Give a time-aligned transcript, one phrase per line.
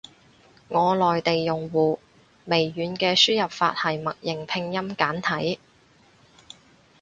[0.69, 1.99] 我內地用戶，
[2.45, 5.59] 微軟嘅輸入法係默認拼音簡體。